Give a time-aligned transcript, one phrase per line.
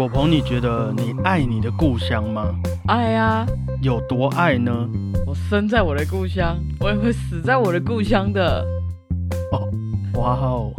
[0.00, 2.58] 果鹏，你觉得你爱你的故乡吗？
[2.86, 3.46] 爱啊，
[3.82, 4.88] 有多爱呢？
[5.26, 8.64] 我生在我的故乡，我也会死在我的故乡的。
[9.52, 9.68] 哦，
[10.18, 10.72] 哇哦！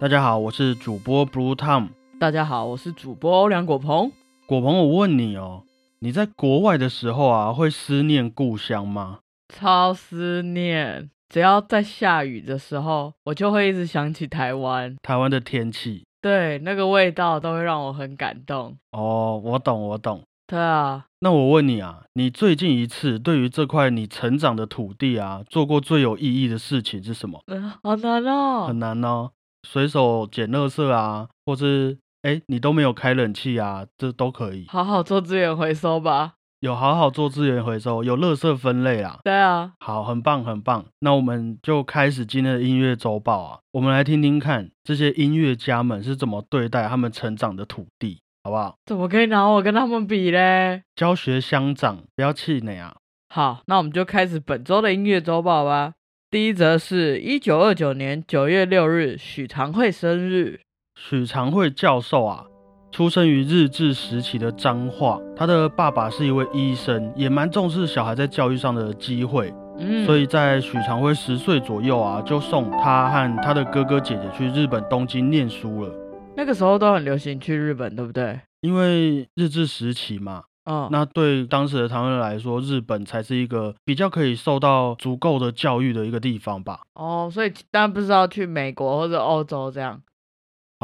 [0.00, 1.90] 大家好，我是主播 Blue Tom。
[2.18, 4.10] 大家好，我是主播欧良果鹏。
[4.44, 5.62] 果鹏，我问你哦，
[6.00, 9.20] 你在国外的时候啊，会思念故乡吗？
[9.56, 14.96] 超思念，只要在下雨的时候，我就会一直想起台湾。
[15.00, 18.76] 台湾的天气，对，那个味道都会让我很感动。
[18.90, 20.22] 哦，我懂，我懂。
[20.48, 27.40] 对啊，那我问你啊，你最近一次对于这块你成长的土地啊，做过最有意义的事情是什么？
[27.46, 29.30] 嗯， 好难哦，很难哦，
[29.62, 34.66] 随手捡垃圾啊，或是哎，你都没有开冷气啊，这都可以。
[34.68, 36.34] 好好做资源回收吧。
[36.64, 39.18] 有好好做资源回收，有垃圾分类啊。
[39.22, 40.82] 对啊，好，很棒，很棒。
[41.00, 48.76] 那我们就开始今天的音乐周报啊，我们来听听看这些音乐家们是怎么对待他们成长的土地，好不好？
[48.86, 50.80] 怎么可以拿我跟他们比嘞？
[50.96, 52.96] 教学相长，不要气馁啊。
[53.28, 55.92] 好，那我们就开始本周的音乐周报吧。
[56.30, 60.60] 第一则是一九二九年九月六日，许长惠生日。
[60.98, 62.46] 许长惠教授啊。
[62.94, 69.52] 出生于日治时期的彰化，他的爸爸是一位医生，也蛮重视小孩在教育上的机会。
[69.80, 75.92] 嗯，所以在许长辉十岁左右啊，就送他和他的哥哥姐姐去日本东京念书了。
[76.36, 78.38] 那个时候都很流行去日本，对不对？
[78.60, 86.82] 因为日治时期嘛，嗯，那对当时的台湾人来说，日本才是一个比较可以受到足够的教育的一个地方吧。
[86.94, 90.00] 哦，所以当然不知道去美国或者欧洲这样。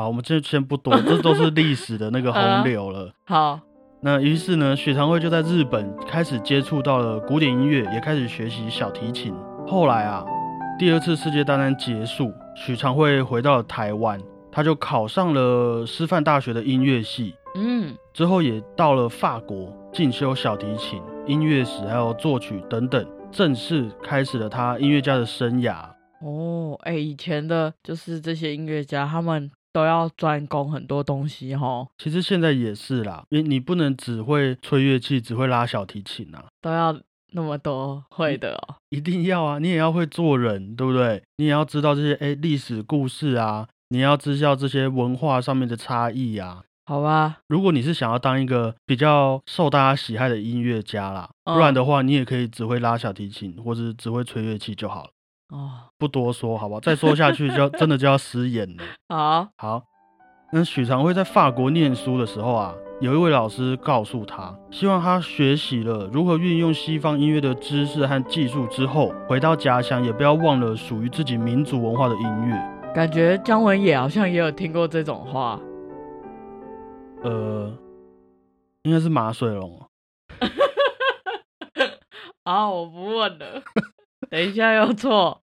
[0.01, 3.13] 好，我们这先不多，这都是 历史的那个洪流了。
[3.27, 3.61] 好，
[4.01, 9.35] 那于是呢，许长惠就在日本开始接触到了古典音乐，也开始学习小提琴。
[9.67, 10.25] 后来啊，
[10.79, 14.19] 第二次世界大战结束，许长惠回到了台湾，
[14.51, 17.35] 他就考上了师范大学的音乐系。
[17.55, 25.85] 嗯，之后也到了法国进修小提琴、音乐史还有作曲等等，正式开始了他音乐家的生涯。
[26.23, 29.51] 哦，哎，以前的就是这些音乐家，他们。
[29.73, 36.99] 都要专攻很多东西哈，其实现在也是啦，因为你不能只会吹乐器，只会拉小提琴啊，都要
[37.33, 41.23] 那么多会的哦，一定要啊，你也要会做人，对不对？
[41.37, 47.39] 你也要知道这些哎历史故事啊，你要知晓这些文化上面的差异啊，好吧？
[47.47, 55.11] 如果你是想要当一个比较受大家喜爱的音乐家啦，不然的话，你也可以只会拉小提琴或者只会吹乐器就好了。
[55.51, 56.81] 哦，不多说，好不好？
[56.81, 58.83] 再说下去就真的就要失言了。
[59.09, 59.83] 好，好。
[60.53, 72.93] 那许常辉在法国念书的时候啊，有一位老师告诉他，希望他学习了如何运用西方音乐的知识和技术之后，回到家乡也不要忘了属于自己民族文化的音乐。
[72.93, 75.61] 感觉姜文也好像也有听过这种话。
[77.23, 77.73] 呃，
[78.83, 79.81] 应该是马水龙。
[82.43, 83.63] 啊，我不问了。
[84.31, 85.41] 等一下又错，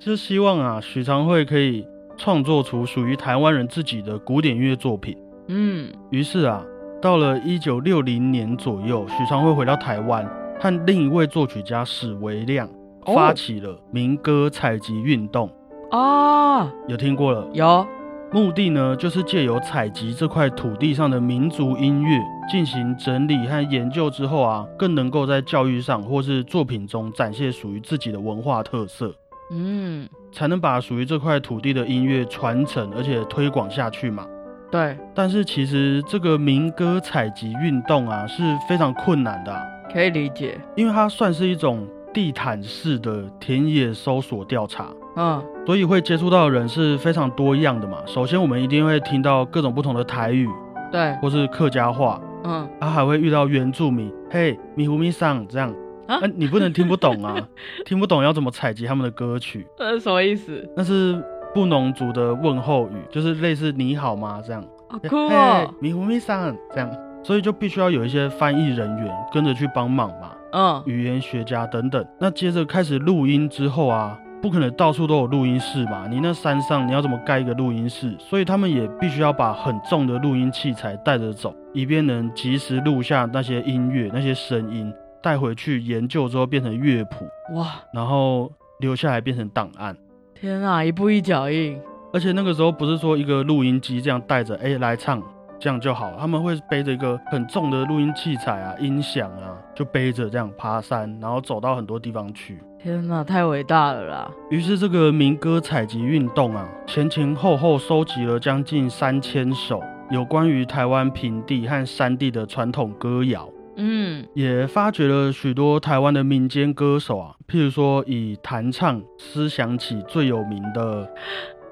[0.00, 5.16] 就希望啊，许长惠可以创作出属于台湾人自己的古典音乐作品。
[5.46, 6.66] 嗯，于是啊，
[7.00, 10.28] 到了一九六零年左右，许长惠回到台湾，
[10.58, 12.68] 和另一位作曲家史维亮
[13.14, 15.48] 发起了民歌采集运动。
[15.92, 17.48] 啊，有听过了？
[17.52, 17.86] 有。
[18.34, 22.18] 目的呢，就是借由采集这块土地上的民族音乐
[22.50, 29.14] 进行整理和研究之后啊，更能够在教育上或是作品中展现属于自己的文化特色，
[29.52, 34.26] 嗯，才能把属于这块土地的音乐传承而且推广下去嘛。
[34.68, 44.88] 对，但是其实这个民歌采集运动啊是非常困难的，可以理解，因为它算是一种地毯式的田野搜索调查。
[45.16, 47.98] 嗯，所以会接触到的人是非常多样的嘛。
[48.06, 50.48] 首先，我们一定会听到各种不同的台语，
[50.90, 55.72] 对，或是客家话，嗯，啊，还会遇到原住民，嘿，咪呼咪桑这样，
[56.08, 57.36] 啊，你不能听不懂啊，
[57.86, 59.66] 听不懂要怎么采集他们的歌曲？
[59.78, 60.68] 呃，什么意思？
[60.76, 61.22] 那是
[61.54, 66.90] 布农族的问候语，就是类似你好吗这样，好酷哦，咪呼咪桑这样，
[67.22, 72.04] 所以就必须要有一些翻译人员跟着去帮忙嘛，嗯，语言学家等等。
[72.18, 74.18] 那接着开始录音之后啊。
[74.44, 76.06] 不可能到处都有录音室嘛？
[76.06, 78.14] 你那山上你要怎么盖一个录音室？
[78.18, 84.92] 所以他们也必须要把很重的录音器材带着走，以便能及时录下那些音乐、那些声音，
[85.22, 87.24] 带回去研究之后变成乐谱
[87.54, 89.96] 哇，然后留下来变成档案。
[90.34, 91.80] 天啊，一步一脚印。
[92.12, 95.22] 而且那个时候不是说一个录音机这样带着哎来唱
[95.58, 102.60] 这样就好，他们会背着一个很重的录音器材啊、音响啊，就背着这样爬山，然后走到很多地方去。
[102.84, 104.30] 天哪，太伟大了啦！
[104.50, 113.48] 于是这个民歌采集运动啊，前前后后收集了将近三千首有关于台湾平地和山地的传统歌谣。
[113.76, 121.10] 嗯，也发掘了许多台湾的民间歌手啊，譬如说以弹唱《思想起》最有名的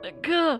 [0.03, 0.59] 那个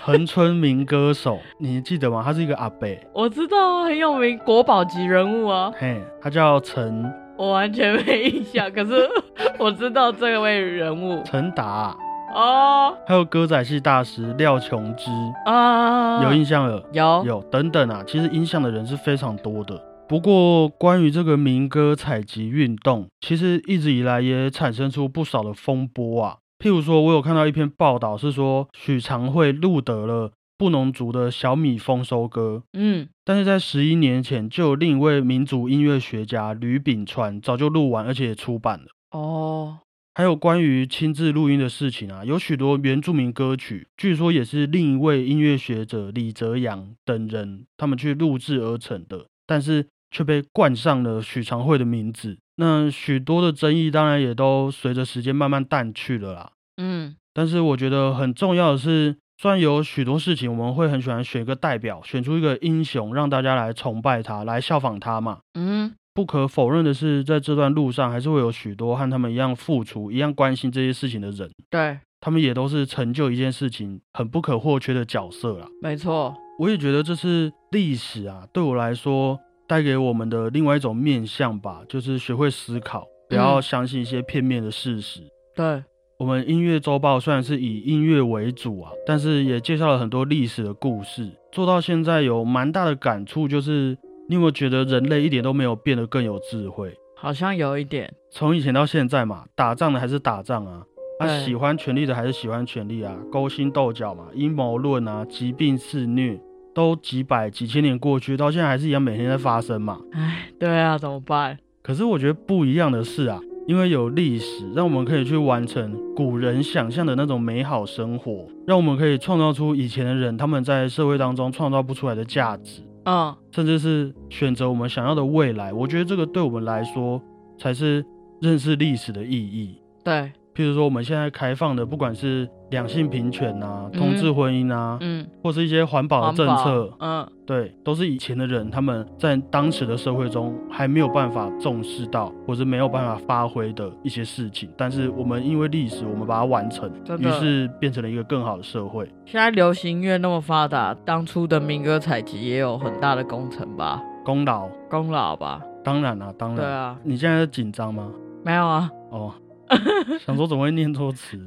[0.00, 2.22] 恒春民歌手，你记得吗？
[2.24, 5.72] 他是一个阿伯，我知道，很有名，国宝级人物啊。
[5.76, 8.92] 嘿，他叫陈，我完全没印象，可是
[9.58, 11.92] 我知道这位人物陈达
[12.32, 15.10] 哦，还有歌仔戏大师廖琼之
[15.44, 16.80] 啊，有印象了？
[16.92, 19.76] 有有等等啊，其实影响的人是非常多的。
[20.08, 26.36] 不过，关于这个民歌采集运动，其实一直以来也产生出不少的风波啊。
[26.60, 30.30] 譬如说，我有看到一篇报道，是说许长惠录得了
[30.62, 38.86] 布农族的小米丰收歌，嗯，但是在十一年前，就有另一位民族音乐学家吕炳川早就录完，而且也出版了。
[39.10, 39.80] 哦，
[40.14, 49.88] 还有关于亲自录音的事情啊，有许多原住民歌曲，据说也是另一位音乐学者李泽阳等人他们去录制而成的，但是。
[50.14, 56.52] 却被冠上了许长惠的名字，那许多的争议当然也都随着时间慢慢淡去了啦。
[56.76, 65.40] 嗯，但是我觉得很重要的是，虽然有许多事情我们会很喜欢选一个代表，选出一个英雄，让大家来崇拜他，来效仿他嘛。
[65.54, 71.50] 嗯，不可否认的是，在这段路上还是会有许多和他们一样付出、一样关心这些事情的人。
[71.68, 75.66] 对，他们也都是成就一件事情很不可或缺的角色啦。
[75.82, 79.36] 没错，我也觉得这是历史啊，对我来说。
[79.66, 85.22] 带给我们的另外一种面向吧，就是学会思考，不要相信一些片面的事实。
[85.56, 85.82] 对
[86.18, 91.30] 我们音乐周报虽然是以音乐为主啊，但是也介绍了很多历史的故事。
[91.50, 93.96] 做到现在有蛮大的感触，就是
[94.28, 96.94] 你有没有觉得人类一点都没有变得更有智慧？
[97.16, 98.12] 好像有一点。
[98.30, 100.82] 从以前到现在嘛，打仗的还是打仗啊，
[101.18, 106.40] 啊喜欢权力的还是喜欢权力啊，勾心斗角嘛，阴谋论啊，疾病肆虐。
[106.74, 110.00] 都几百几千年过去，到现在还是一样，每天在发生嘛。
[110.12, 111.58] 哎，对啊，怎么办？
[111.82, 125.72] 可是我觉得不一样的是啊，因为有历史，让我们可以去完成古人想象的那种美好生活，让我们可以创造出以前的人他们在社会当中创造不出来的价值，嗯，甚至是选择我们想要的未来。
[125.72, 127.20] 我觉得这个对我们来说
[127.58, 128.04] 才是
[128.40, 129.78] 认识历史的意义。
[130.04, 130.32] 对。
[130.54, 144.70] 譬如说，我们现在开放的，不管是两性平权啊、同志婚姻啊，嗯，或是一些环保的政策，嗯，对，都是以前的人他们在当时的社会中还没有办法重视到，或是没有办法发挥的一些事情。
[144.74, 149.06] 但是我们因为历史，我们把它完成，于是变成了一个更好的社会。
[149.26, 154.02] 现在流行音乐那么发达，当初的民歌采集也有很大的工程吧？
[154.24, 155.60] 功劳，功劳吧？
[155.84, 156.56] 当然啊，当然。
[156.56, 158.10] 对啊，你现在紧张吗？
[158.42, 158.90] 没有啊。
[159.10, 159.34] 哦。
[160.24, 161.38] 想说怎么会念错词，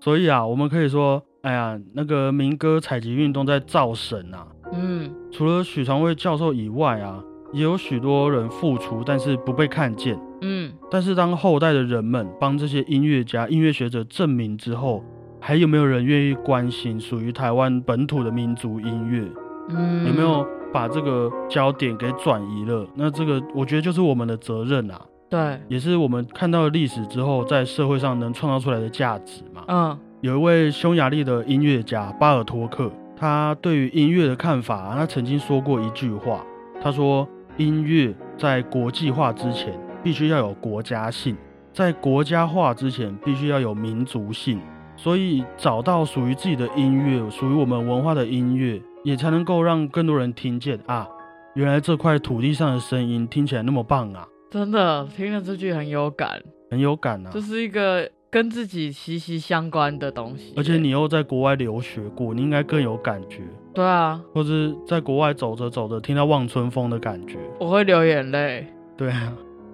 [0.00, 4.46] 所以啊，我们可以说，哎呀，那个民歌采集运动在造神啊。
[4.72, 7.22] 嗯，除了许长惠教授以外啊，
[7.52, 10.18] 也有许多人付出，但是不被看见。
[10.40, 15.04] 嗯，但是当后代的人们帮这些音乐家、音乐学者证明之后，
[15.40, 19.28] 还有没有人愿意关心属于台湾本土的民族音乐？
[19.68, 22.86] 嗯，有没有把这个焦点给转移了？
[22.96, 25.00] 那这个我觉得就是我们的责任啊。
[25.32, 29.64] 对，也是我们看到了历史之后，在社会上能创造出来的价值嘛。
[29.66, 36.44] 嗯，有一位匈牙利的音乐家巴尔托克，他对于音乐的看法，他曾经说过一句话，
[36.82, 39.72] 他说：“音乐在国际化之前，
[40.04, 41.34] 必须要有国家性；
[41.72, 44.60] 在国家化之前，必须要有民族性。
[44.96, 51.08] 所以，找到属于自己的音乐，属于我们文化的音乐，也才能够让更多人听见啊！
[51.54, 56.38] 原来这块土地上的声音听起来那么棒啊！”真的听了这句很有感，
[56.70, 57.30] 很有感啊！
[57.32, 63.40] 这是一个跟自己息息相关的东西，而且你又在国外留学过，你应该更有感觉。
[63.72, 64.50] 对啊，或者
[64.86, 68.66] 在国外走着走着，听到望春风的感觉，我会流眼泪。
[68.94, 69.32] 对啊，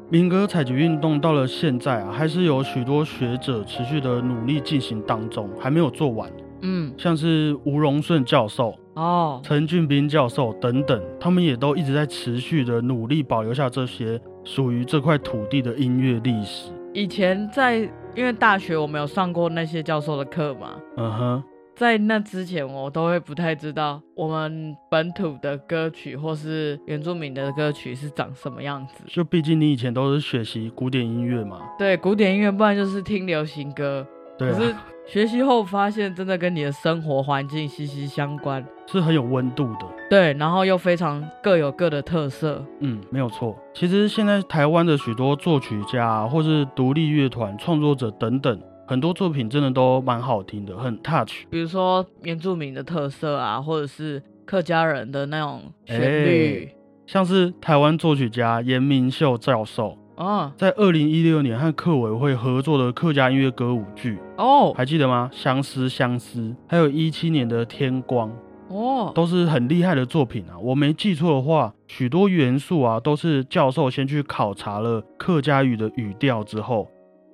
[0.08, 6.30] 民歌采集运动到了现在啊，还是有许多学者持续的努力进行当中，还没有做完。
[6.61, 8.76] 嗯，像是吴荣顺教授。
[8.94, 16.73] 哦，陈俊斌教授等等，他们也都一直在持续的努力保留下这些属于这块土地的音乐历史。
[16.95, 17.76] 以前在
[18.14, 21.45] 因为大学我没有上过那些教授的课嘛，嗯哼，
[21.76, 29.05] 在那之前我都会不太知道我们本土的歌曲或是原住民的歌曲是长什么样子。
[29.07, 34.05] 就毕竟你以前都是学习古典音乐嘛，对，古典音乐，不然就是听流行歌。
[34.38, 34.75] 对，可是
[35.07, 39.87] 学习后发现真的跟你的生活环境息息相关，是很有温度的。
[40.09, 42.64] 对，然后又非常各有各的特色。
[42.80, 43.54] 嗯，没有错。
[43.75, 51.45] 其实现在台湾的许多作曲家或是独立乐团创作者等等，很多作品真的都蛮好听的，很 touch。
[51.50, 56.71] 比如说原住民的特色啊，或者是客家人的那种旋律，
[57.07, 59.99] 像是台湾作曲家严明秀教授。
[60.16, 65.30] 啊，在二零一六年和客委会合作的客家音乐歌舞剧哦，还记得吗？
[65.33, 68.28] 相思相思，还有一七年的天光
[68.68, 70.58] 哦，都是很厉害的作品啊。
[70.58, 76.88] 我没记错的话，许多元素啊都是教授先去考察了客家语的语调之后，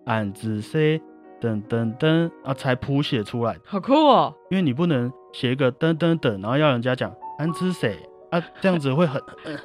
[0.06, 1.00] 俺子 say
[1.40, 3.56] 噔噔噔啊才谱写出来。
[3.64, 4.34] 好酷哦！
[4.50, 7.96] 因为你不能写一个噔噔噔，然后要人家讲俺子 say。
[8.30, 9.22] 啊，这样子会 很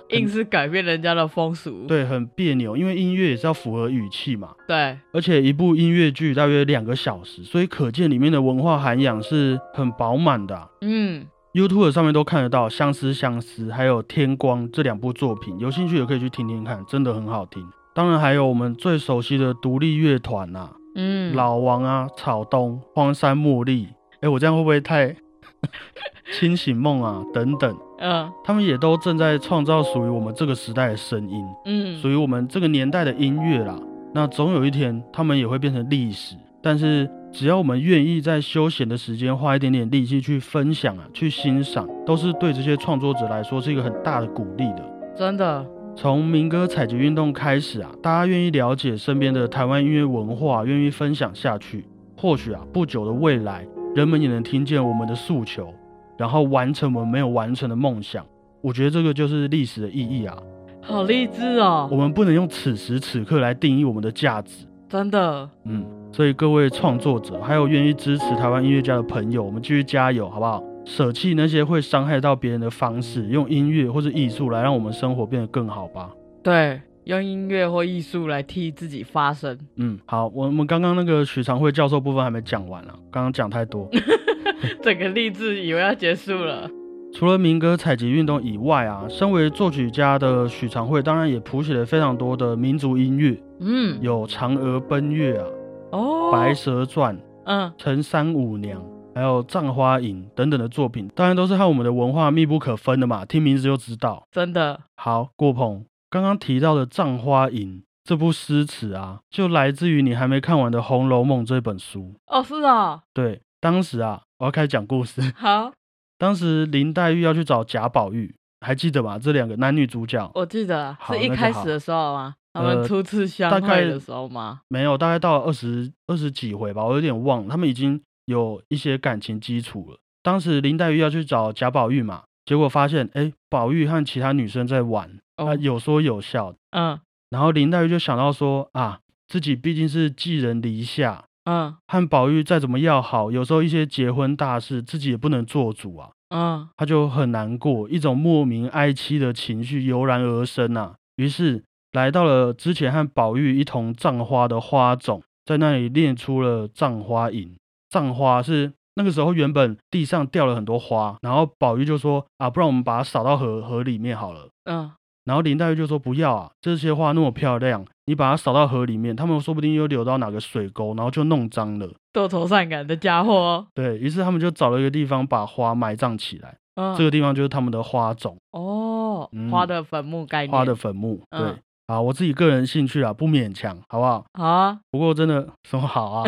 [0.10, 2.78] 硬是改变人家的风俗，对，很别扭。
[2.78, 4.96] 因为音乐也是要符合语气嘛，对。
[5.12, 10.70] 而且一部音乐剧大约两个小时，所以可见里面的文化涵养是很饱满的。
[10.82, 17.66] 嗯，YouTube 上面都看得到《相思相思》还有《天光》这两部作品，有兴趣也可以去听听看，真的很好听。
[17.94, 23.90] 当然还有我们最熟悉的独立乐团呐，嗯，老王啊、草东、荒山茉莉。
[24.22, 25.16] 哎，我这样会不会太？
[26.32, 33.78] 清醒梦啊，等等，嗯，他们也都正在创造属于我们这个时代的声音，嗯，属于我们这个年代的音乐啦。
[34.14, 36.38] 那总有一天，他们也会变成历史。
[36.62, 44.84] 但是，只要我们愿意在休闲的时间花一点点力气去分享啊，去欣赏，都是对这些创作者来说是一个很大的鼓励的。
[45.16, 51.86] 真的，从民歌采集运动开始啊，大家愿意了解身边的台湾音乐文化，愿意分享下去，
[52.18, 53.66] 或许啊，不久的未来。
[53.96, 55.74] 人们也能听见我们的诉求，
[56.18, 58.26] 然后完成我们没有完成的梦想。
[58.62, 60.38] 我觉得这个就是历史的意义啊！
[60.82, 61.88] 好励志哦！
[61.92, 65.50] 我们不能用此时此刻来定义我们的价值，真的。
[65.66, 70.64] 嗯，所以各位创作者，还有愿意支持台湾音乐家的朋友，我们继续加油，好不好？
[70.84, 76.10] 舍弃那些会伤害到别人的方式，用音乐或者艺术来让我们生活变得更好吧。
[76.44, 76.82] 对。
[77.06, 79.58] 用音乐或艺术来替自己发声。
[79.78, 83.90] 嗯，好，我们刚刚那个许长惠教授部分还没讲完呢，刚刚讲太多，
[84.84, 86.70] 整个励志以为要结束了。
[87.12, 93.38] 除了民歌采集运动以外啊，身为作曲家的许长惠当然也谱写了非常多的民族音乐。
[93.60, 95.48] 嗯，有《嫦娥奔月》啊，
[95.92, 98.82] 哦，《白蛇传》，嗯，《陈三五娘》，
[99.16, 104.24] 还有《葬花吟》等等的作品，当然都是和我们的文化密不可分的嘛，听名字就知道。
[104.32, 105.84] 真的好，郭鹏。
[106.10, 112.42] 刚刚提到的《葬花吟》这部诗词啊，就来自于你还没看完的《红楼梦》这本书哦。
[112.42, 115.22] 是啊，对，当时啊，我要开始讲故事。
[115.36, 115.72] 好，
[116.20, 119.18] 当时林黛玉要去找贾宝玉，还记得吧？
[119.18, 122.36] 这两个男女主角，我记得是一开始的时候吗？
[122.54, 124.62] 他们初次相会的时候吗？
[124.68, 127.48] 没有，大概到二十二十几回吧，我有点忘。
[127.48, 129.98] 他们已经有一些感情基础了。
[130.22, 135.20] 当时林黛玉要去找贾宝玉嘛，结果发现，哎，宝玉和其他女生在玩。
[135.38, 137.00] 啊，有说有笑，嗯，
[137.30, 139.00] 然后林黛玉就想到说啊，
[139.30, 151.64] 自己毕竟是寄人篱下，嗯，和宝玉再怎么要好，有时候一些结婚大事自己也不能做主啊，嗯，他就很难过，一种莫名哀戚的情绪油然而生啊，于是
[151.94, 157.56] 来到了之前和宝玉一同葬花的花种，在那里练出了葬花吟。
[157.90, 164.92] 葬花是那个时候原本地上掉了很多花，然后宝玉就说啊，不然我们把它扫到河河里面好了，嗯。
[165.26, 173.68] 然后林黛玉就说：“不要啊，这些花那么漂亮，你把它扫到河里面，他们说不定又流到哪个水沟，然后就弄脏了。”多愁善感的家伙。
[173.76, 176.58] 对于是，他们就找了一个地方把花埋葬起来。
[176.74, 178.36] 嗯，这个地方就是他们的花种。
[178.52, 180.52] 哦，花的坟墓概念。
[180.52, 181.22] 花的坟墓。
[181.30, 184.26] 对，啊，我自己个人兴趣啊，不勉强，好不好？
[184.34, 184.80] 好啊。
[184.90, 186.24] 不过真的什么好啊？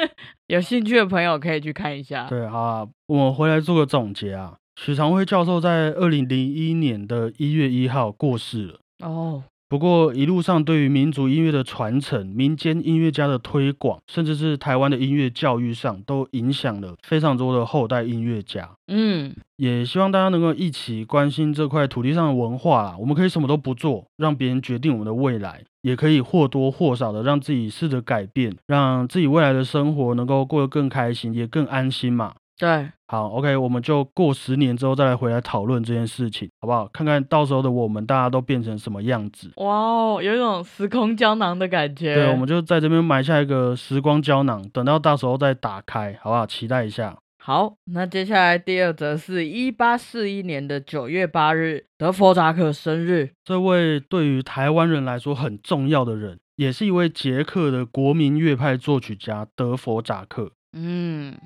[0.48, 2.24] 有兴趣的朋友可以去看一下。
[2.24, 4.54] 对，好啊，我们回来做个总结啊。
[4.80, 8.78] 许长辉教授在二零零一年的一月一号过世了。
[9.04, 18.70] 哦，不过一路上对于民族音乐的传承、民间音乐家的推广，甚至是台湾的音乐教育上，都影响了非常多的后代音乐家。
[18.86, 22.96] 嗯，也希望大家能够一起关心这块土地上的文化啦。
[22.98, 32.34] 我们可以什么都不做，让别人决定我们的未来，也可以或多或少的让自己试着改变，让自己未来的生活能够过得更开心，也更安心嘛。
[32.58, 36.88] 对，好，OK，我们就过十年之后再来回来讨论这件事情，好不好？
[36.92, 39.52] 看看到时候的我们，大家都变成什么样子？
[39.58, 42.16] 哇哦，有一种时空胶囊的感觉。
[42.16, 46.44] 对，我们就在这边埋下一个时光胶囊，等到到时候再打开，好不好？
[46.44, 47.16] 期待一下。
[47.40, 53.30] 好，那接下来第二则是一八四一年的九月八日，德弗扎克生日。
[53.44, 56.40] 这位对于台湾人来说很重要的人。
[56.56, 60.50] 也是一位捷克的国民乐派作曲家德弗扎克。
[60.72, 61.38] 嗯。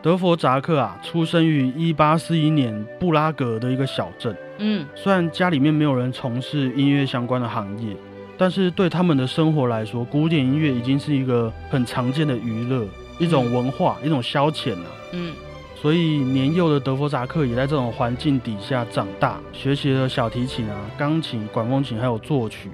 [0.00, 4.36] 德弗扎克啊，出生于一八四一年布拉格的一个小镇。
[4.58, 7.96] 嗯，虽然家里面没有人从事音乐相关的行业，
[8.36, 12.86] 但是对他们的生活来说，古典音乐已经是一个很常见的娱乐，
[13.18, 14.86] 一种文化，一种消遣了。
[15.12, 15.32] 嗯，
[15.74, 22.70] 所以年幼的德弗扎克也在这种环境底下长大，学习了小提琴啊、钢琴、管风琴，还有作曲。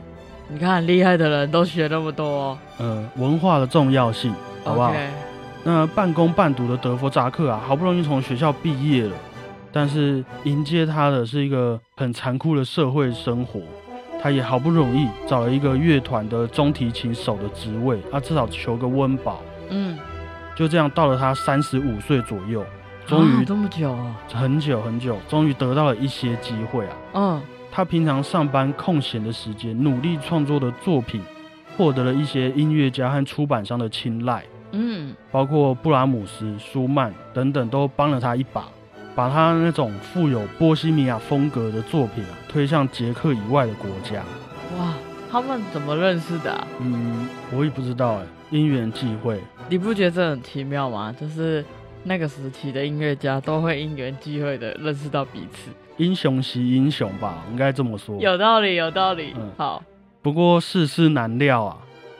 [0.48, 2.58] 你看，厉害的人都学那么多。
[2.78, 4.30] 嗯，文化的重要性，
[4.62, 4.92] 好不好？
[5.64, 9.16] 那半工半读的德弗扎克啊，好不容易从学校毕业了，
[9.72, 13.60] 但是迎接他的是一个很残酷的社会生活。
[14.22, 19.42] 他也好不容易找了一个乐团的中提琴手的职位，他至少求个温饱。
[19.68, 19.98] 嗯，
[20.56, 22.64] 就这样到了他三十五岁左右，
[23.06, 26.96] 终于这么久啊，很久很久，终于得到了一些机会啊。
[27.12, 31.22] 嗯，他平常上班空闲的时间，努力创作的作品，
[31.76, 34.42] 获得了一些音乐家和出版商的青睐。
[34.74, 38.64] 嗯，包括布拉姆斯、舒曼等等都帮了他一把，
[39.14, 44.22] 把他那种富有波西米亚风格的作品啊推向捷克以外的国家。
[44.78, 44.92] 哇，
[45.30, 46.66] 他们怎么认识的？
[46.80, 49.40] 嗯，我也不知道哎，因缘际会。
[49.68, 51.14] 你不觉得这很奇妙吗？
[51.18, 51.64] 就是
[52.02, 55.70] 那个时期的音乐家都会因缘际会的认识到彼此。
[55.96, 58.18] 英雄惜英雄吧，应该这么说。
[58.20, 59.32] 有道理，有道理。
[59.36, 59.82] 嗯，好。
[60.20, 61.78] 不过世事难料啊。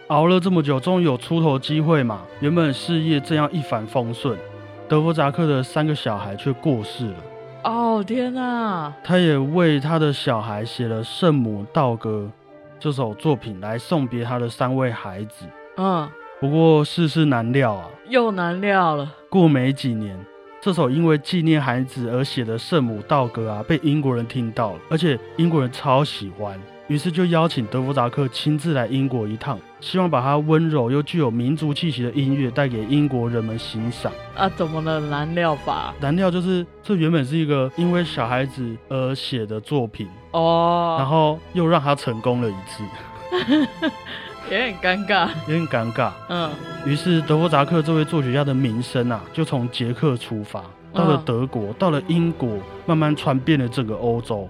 [0.08, 2.20] 熬了这么久，终于有出头机会嘛？
[2.40, 4.38] 原本事业这样一帆风顺，
[4.86, 7.16] 德弗扎克的三个小孩却过世了。
[7.62, 8.92] 哦天哪！
[9.02, 12.28] 他也为他的小孩写了《圣母道歌》
[12.78, 15.46] 这首作品来送别他的三位孩子。
[15.78, 16.06] 嗯，
[16.38, 19.10] 不过世事难料啊，又难料了。
[19.30, 20.14] 过没几年，
[20.60, 26.60] 这首因为纪念孩子而写的《圣母道歌》啊，被英国人听到了，而且英国人超喜欢。
[26.86, 34.12] 于是就邀请德弗扎克亲自来英国一趟，希望把他温柔又具有民族气息的音乐带给英国人们欣赏。
[34.36, 35.00] 啊，怎么了？
[35.00, 35.94] 难料吧？
[35.98, 42.84] 难料就是这原本是一个因为小孩子而写的作品哦，然后又让他成功了一次，
[44.50, 46.10] 有点尴尬，有点尴尬。
[46.28, 46.50] 嗯，
[46.84, 54.46] 于是德弗扎克这位作曲家的名声啊，就从捷克出发，到了德国，到了英国，慢慢传遍了整个欧洲。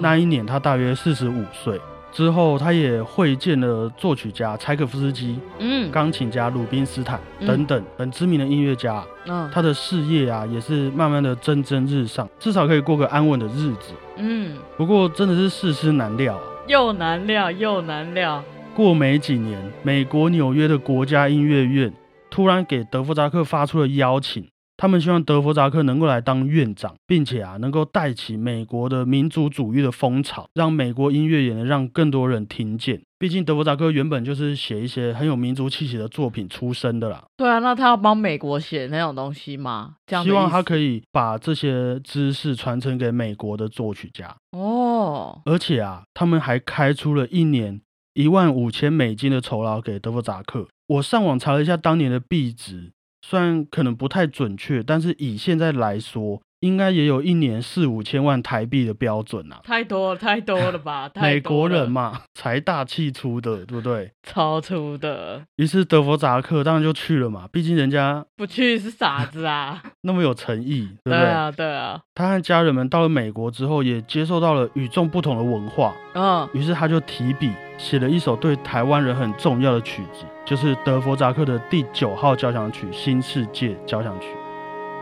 [0.00, 18.42] 那一年他大约四十五岁，之后他也会见了作曲家柴可夫斯基，嗯，钢琴家鲁宾斯坦等等很知名的音乐家，嗯，他的事业啊也是慢慢的蒸蒸日上，至少可以过个安稳的日子，嗯，不过真的是世事难料，又难料又难料。
[18.74, 21.92] 过没几年，美国纽约的国家音乐院
[22.30, 24.48] 突然给德弗扎克发出了邀请。
[24.78, 33.02] 他们希望德弗扎克能够来当院长，并且啊，能够带起美国的民族主义的风潮，让美国音乐也能让更多人听见。
[33.18, 37.24] 毕竟德弗扎克原本就是写一些很有民族气息的作品出身的啦。
[37.36, 39.96] 对啊，那他要帮美国写那种东西吗？
[40.06, 45.42] 这样希望他可以把这些知识传承给美国的作曲家哦。
[45.44, 47.80] 而且啊，他们还开出了一年
[48.14, 50.68] 一万五千美金的酬劳给德弗扎克。
[50.86, 52.92] 我上网查了一下当年的币值。
[53.28, 59.60] 虽然可能不太准确，但是以现在来说，应该也有一年四五千万台币的标准啊！
[59.62, 61.10] 太多太多了吧？
[61.20, 64.10] 美国人嘛，财大气粗的，对不对？
[64.22, 65.44] 超粗的。
[65.56, 69.82] 于是德弗扎克当然就去了嘛，毕竟人家不去是傻子啊！
[70.00, 71.18] 那么有诚意，对不对？
[71.18, 72.00] 对啊，对啊。
[72.14, 75.94] 他和家人们到了美国之后，也接受到了与众不同的文化。
[76.14, 76.48] 嗯。
[76.54, 80.24] 于是他就提笔写了一首对台湾人很重要的曲子。
[80.48, 84.28] 就是德弗扎克的第九号交响曲《新世界交响曲》。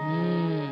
[0.09, 0.69] 嗯，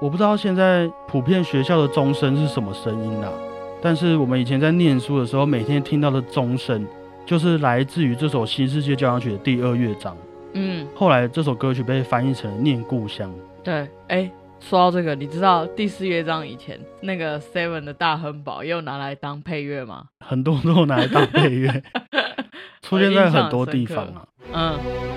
[0.00, 3.30] 我不知道现在普遍学校的钟声是什么声音啊，
[3.80, 6.84] 但是我们以前在念书的时候，每天听到的钟声。
[7.28, 10.16] 就是来自于这首《新世界交响曲》的第二乐章。
[10.54, 13.30] 嗯，后来这首歌曲被翻译成《念故乡》。
[13.62, 20.06] 对，哎，说到这个，你知道第四乐章以前那个 Seven 的大亨堡又拿来当配乐吗？
[20.20, 21.82] 很多都拿来当配乐，
[22.80, 24.24] 出现在很多地方啊。
[24.50, 25.07] 嗯。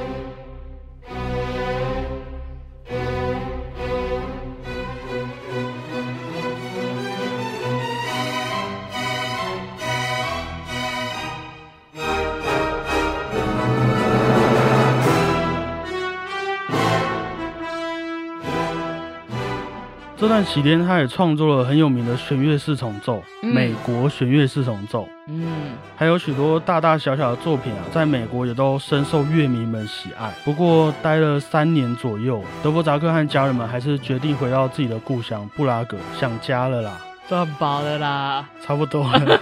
[20.22, 25.10] 这段期间，他也创作了很有名的弦乐四重奏，美国弦乐四重奏。
[25.28, 30.32] 嗯，还有许多大大小小的作品啊，在美国也都深受乐迷们喜爱。
[30.46, 39.40] 不过，待了三年左右，德伯扎克和家人们还是决定回到自己的故乡布拉格，想家了啦，赚饱了啦，差不多了。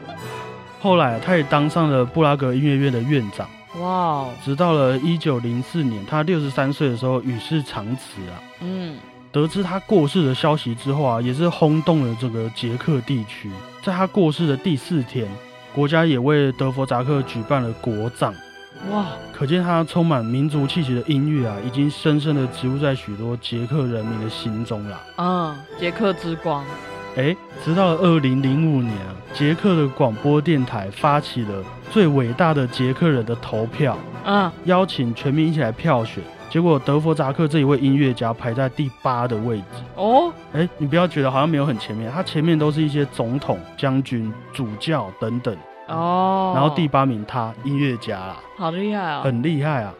[0.80, 3.46] 后来，他也当上了布拉格音乐院的院长。
[3.82, 4.24] 哇！
[4.42, 8.40] 直到了一九零四年，他六十三岁的时候与世长辞啊。
[8.62, 8.96] 嗯。
[9.36, 13.50] 得知他过世的消息之后啊，也是轰动了这个捷克地区。
[13.82, 15.28] 在他过世的第四天，
[15.74, 18.32] 国家也为德弗扎克举办了国葬。
[18.90, 24.98] 哇，可见他充满民族气息的音乐啊，已经深深的植入在许多捷克人民的心中了。
[25.18, 26.64] 嗯，捷克之光。
[27.18, 28.96] 哎，直到二零零五年，
[29.34, 36.24] 捷克的广播电台发起了最伟大的捷克人的投票，嗯，邀请全民一起来票选。
[36.56, 39.64] 结果德弗扎克这一位音乐家排在第八的位置
[39.94, 45.54] 哦，哎，你不要觉得好像没有很前面，他前面都是一些总统、将军、主教等等
[45.86, 49.92] 哦，然后第八名他音乐家啦，好厉害啊，很厉害啊！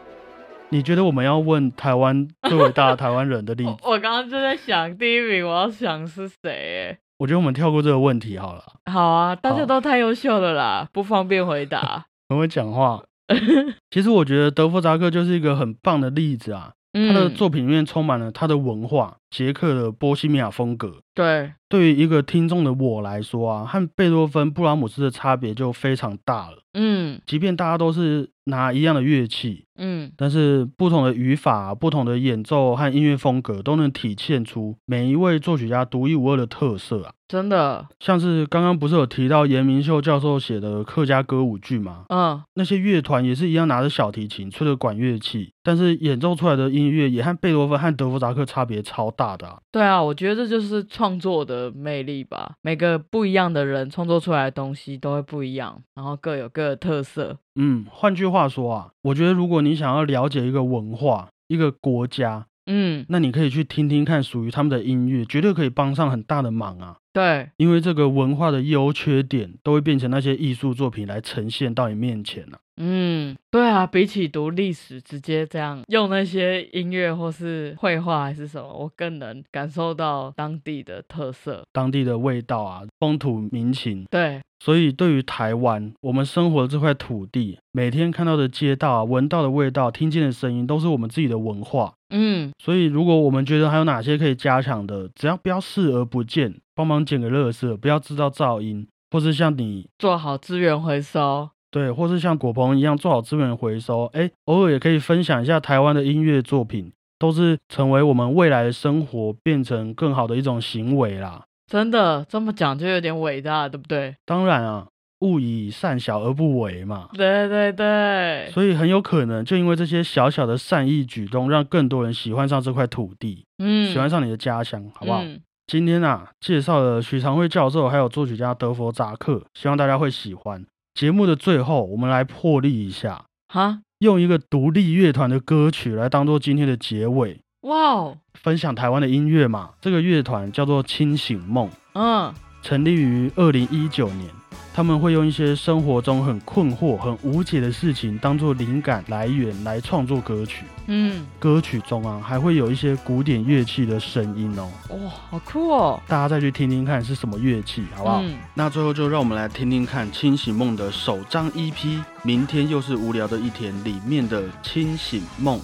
[0.69, 3.75] 你觉得我们要问台湾最伟大的台湾人的例子？
[3.87, 6.89] 我刚刚就在想第一名，我要想是谁？
[6.89, 8.63] 哎，我觉得我们跳过这个问题好了。
[8.91, 12.07] 好啊，大家都太优秀了啦，不方便回答。
[12.29, 13.03] 很会讲话。
[13.91, 21.01] 其实我觉得德弗扎克就是一个很棒的例子啊，他的作品里面充满了他的文化，捷克的波西米亚风格。
[21.13, 26.57] 对，对于一个听众的我来说啊，和贝多芬、布拉姆斯的差别就非常大了。
[26.75, 37.13] 嗯，即便大家都是拿一样的乐器，嗯，但是不同的语法、不同的演奏和音乐风格，都能体现出每一位作曲家独一无二的特色啊。
[37.27, 42.05] 真的，像是刚刚不是有提到严明秀教授写的客家歌舞剧吗？
[42.09, 49.61] 嗯，那些乐团也是一样拿着小提琴，吹着管乐器，但是演奏出来的音乐也和贝多芬和德弗扎克差别超大的。
[49.71, 52.53] 对啊，我觉得这就是创作的魅力吧。
[52.61, 57.37] 每个不一样的人创作出来的东西都会不一样，然后各有各的特色。
[57.55, 66.97] 嗯，换句话说啊，我觉得如果你想要了解一个文化、一个国家，嗯，那你可以去听听看属于他们的音乐，绝对可以帮上很大的忙啊。
[67.17, 72.59] 对，因为这个文化的优缺点都会变成那些艺术作品来呈现到你面前了。
[72.79, 84.05] 嗯，对啊，比起读历史，直接这样用那些音乐或是绘画还是什么，我更能感受到当地的特色、当地的味道啊，风土民情。
[84.11, 91.95] 对，所以对于台湾，我们生活的这块土地，每天看到的街道啊，闻到的味道，听见的声音，都是我们自己的文化。
[92.09, 101.49] 嗯，所以如果我们觉得还有哪些可以加强的，只要不要视而不见，帮忙捡个垃圾，不要制造噪音，或是像你做好资源回收。
[101.69, 111.43] 对，或是像果鹏一样做好资源回收，哎，偶尔也可以分享一下台湾的音乐作品，都是成为我们未来的生活变成更好的一种行为啦。
[111.67, 114.15] 真的这么讲就有点伟大，对不对？
[114.25, 114.87] 当然啊，
[115.19, 117.09] 勿以善小而不为嘛。
[117.13, 118.49] 对对对。
[118.51, 125.23] 所以很有可能就因为这些小小的善意举动，让更多人喜欢上这块土地，嗯，喜欢上你的家乡，好不好？
[125.67, 130.65] 今天啊，介绍了许长辉教授还有作曲家德弗扎克，希望大家会喜欢。
[130.93, 137.39] 节目的最后，我们来破例一下，哈，用一个独立乐团的歌曲来当做今天的结尾。
[137.61, 144.29] 哇哦，分享台湾的音乐嘛，这个乐团叫做清醒梦，嗯，成立于二零一九年。
[144.77, 150.65] 他们会用一些生活中很困惑、很无解的事情当做灵感来源来创作歌曲。
[150.85, 154.69] 嗯，歌曲中啊还会有一些古典乐器的声音哦。
[154.89, 155.99] 哇，好酷哦！
[156.07, 158.23] 大家再去听听看是什么乐器，好不好？
[158.53, 161.73] 那最后就让我们来听听看清醒梦的首张 EP
[162.21, 165.59] 《明天又是无聊的一天》里面的《清醒梦》，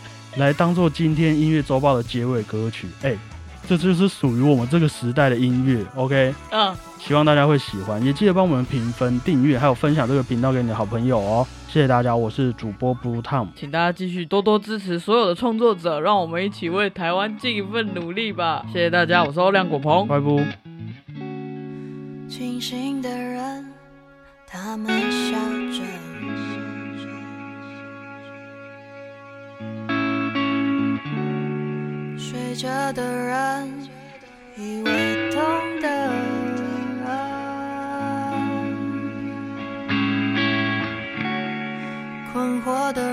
[0.36, 2.88] 来当做今天音乐周报的结尾歌曲。
[3.02, 3.18] 哎。
[3.68, 6.34] 这就是属于我们这个时代的音乐，OK？
[6.50, 11.46] 嗯，希望大家会喜欢，也记得帮我们评分、订阅，还有分享这个频道给你的好朋友哦。
[11.68, 18.64] 谢谢大家，我是主播 Blue Tom，请大家继续多多支持所有的创作者，让我们一起为台湾尽一份努力吧。
[18.72, 20.26] 谢谢大家，我是欧亮果鹏，拜拜。
[22.28, 23.66] 清醒的人，
[24.46, 25.36] 他们笑
[25.70, 26.55] 着。
[32.56, 33.70] 觉的人
[34.56, 35.42] 以为懂
[35.82, 36.10] 得，
[42.32, 43.05] 困惑的